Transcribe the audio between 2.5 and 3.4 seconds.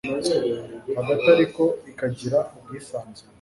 ubwisanzure